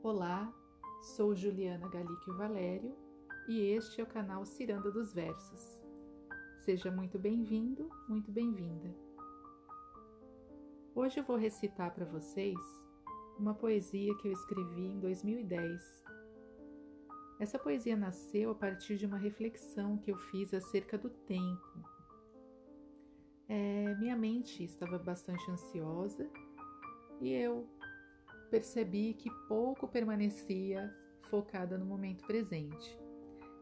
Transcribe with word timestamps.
Olá, 0.00 0.54
sou 1.02 1.34
Juliana 1.34 1.88
Galíquio 1.88 2.36
Valério 2.36 2.96
e 3.48 3.60
este 3.72 4.00
é 4.00 4.04
o 4.04 4.06
canal 4.06 4.46
Ciranda 4.46 4.92
dos 4.92 5.12
Versos. 5.12 5.82
Seja 6.58 6.88
muito 6.88 7.18
bem-vindo, 7.18 7.90
muito 8.08 8.30
bem-vinda. 8.30 8.94
Hoje 10.94 11.18
eu 11.18 11.24
vou 11.24 11.36
recitar 11.36 11.92
para 11.92 12.04
vocês 12.04 12.56
uma 13.40 13.54
poesia 13.54 14.16
que 14.18 14.28
eu 14.28 14.32
escrevi 14.32 14.86
em 14.86 15.00
2010. 15.00 16.04
Essa 17.40 17.58
poesia 17.58 17.96
nasceu 17.96 18.52
a 18.52 18.54
partir 18.54 18.96
de 18.96 19.04
uma 19.04 19.18
reflexão 19.18 19.98
que 19.98 20.12
eu 20.12 20.16
fiz 20.16 20.54
acerca 20.54 20.96
do 20.96 21.10
tempo. 21.10 21.84
É, 23.48 23.96
minha 23.96 24.14
mente 24.14 24.62
estava 24.62 24.96
bastante 24.96 25.50
ansiosa 25.50 26.30
e 27.20 27.32
eu 27.32 27.68
percebi 28.48 29.14
que 29.14 29.30
pouco 29.46 29.86
permanecia 29.86 30.94
focada 31.22 31.78
no 31.78 31.84
momento 31.84 32.26
presente. 32.26 32.98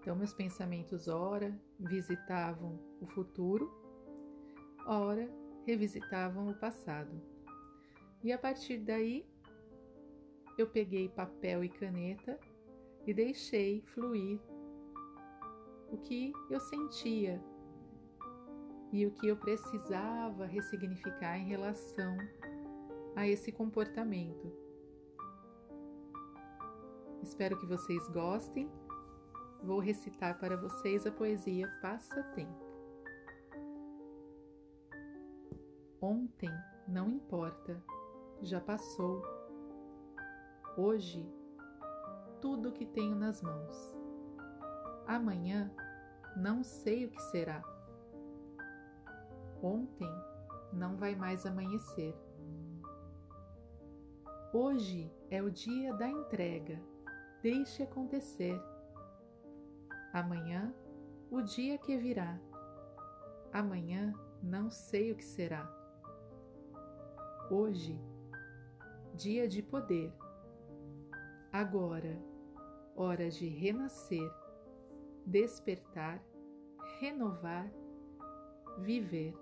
Então, 0.00 0.14
meus 0.14 0.32
pensamentos, 0.32 1.08
ora, 1.08 1.52
visitavam 1.78 2.78
o 3.00 3.06
futuro, 3.06 3.70
ora, 4.86 5.28
revisitavam 5.66 6.48
o 6.48 6.54
passado. 6.54 7.20
E 8.22 8.32
a 8.32 8.38
partir 8.38 8.78
daí, 8.78 9.26
eu 10.56 10.68
peguei 10.68 11.08
papel 11.08 11.64
e 11.64 11.68
caneta 11.68 12.38
e 13.06 13.12
deixei 13.12 13.82
fluir 13.82 14.40
o 15.90 15.98
que 15.98 16.32
eu 16.50 16.60
sentia 16.60 17.42
e 18.92 19.06
o 19.06 19.10
que 19.10 19.26
eu 19.26 19.36
precisava 19.36 20.46
ressignificar 20.46 21.36
em 21.38 21.46
relação 21.46 22.16
a 23.14 23.26
esse 23.26 23.50
comportamento. 23.50 24.65
Espero 27.26 27.58
que 27.58 27.66
vocês 27.66 28.06
gostem. 28.10 28.70
Vou 29.60 29.80
recitar 29.80 30.38
para 30.38 30.56
vocês 30.56 31.04
a 31.08 31.10
poesia 31.10 31.68
Passatempo. 31.82 32.64
Ontem 36.00 36.48
não 36.86 37.10
importa, 37.10 37.82
já 38.40 38.60
passou. 38.60 39.24
Hoje, 40.76 41.28
tudo 42.40 42.70
que 42.70 42.86
tenho 42.86 43.16
nas 43.16 43.42
mãos. 43.42 43.76
Amanhã, 45.04 45.68
não 46.36 46.62
sei 46.62 47.06
o 47.06 47.10
que 47.10 47.20
será. 47.24 47.60
Ontem 49.60 50.08
não 50.72 50.96
vai 50.96 51.16
mais 51.16 51.44
amanhecer. 51.44 52.14
Hoje 54.52 55.12
é 55.28 55.42
o 55.42 55.50
dia 55.50 55.92
da 55.92 56.08
entrega 56.08 56.80
deixe 57.46 57.84
acontecer. 57.84 58.60
Amanhã, 60.12 60.74
o 61.30 61.40
dia 61.40 61.78
que 61.78 61.96
virá. 61.96 62.40
Amanhã, 63.52 64.12
não 64.42 64.68
sei 64.68 65.12
o 65.12 65.16
que 65.16 65.24
será. 65.24 65.64
Hoje, 67.48 67.96
dia 69.14 69.46
de 69.46 69.62
poder. 69.62 70.12
Agora, 71.52 72.18
hora 72.96 73.30
de 73.30 73.46
renascer, 73.46 74.28
despertar, 75.24 76.20
renovar, 76.98 77.70
viver. 78.80 79.32